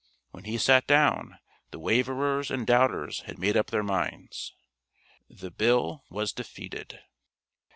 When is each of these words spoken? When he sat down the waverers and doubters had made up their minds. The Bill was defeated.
When 0.31 0.45
he 0.45 0.57
sat 0.57 0.87
down 0.87 1.37
the 1.69 1.77
waverers 1.77 2.49
and 2.49 2.65
doubters 2.65 3.19
had 3.27 3.37
made 3.37 3.55
up 3.55 3.67
their 3.67 3.83
minds. 3.83 4.55
The 5.29 5.51
Bill 5.51 6.03
was 6.09 6.33
defeated. 6.33 7.01